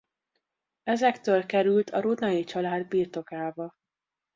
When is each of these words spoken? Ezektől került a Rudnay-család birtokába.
Ezektől 0.83 1.45
került 1.45 1.89
a 1.89 1.99
Rudnay-család 2.01 2.87
birtokába. 2.87 3.75